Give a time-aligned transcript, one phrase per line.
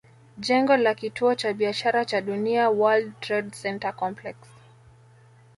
[0.39, 4.37] Jengo la Kituo cha Biashara cha Dunia World Trade Center complex